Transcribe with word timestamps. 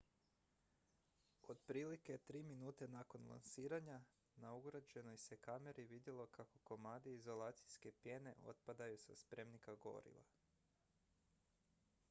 otprilike 1.53 2.13
3 2.29 2.39
minute 2.51 2.87
nakon 2.87 3.27
lansiranja 3.33 3.97
na 4.45 4.53
ugrađenoj 4.59 5.17
se 5.23 5.37
kameri 5.37 5.83
vidjelo 5.91 6.25
kako 6.37 6.59
komadi 6.63 7.13
izolacijske 7.19 7.91
pjene 7.91 8.35
otpadaju 8.53 8.97
sa 8.97 9.15
spremnika 9.15 9.75
goriva 9.75 10.25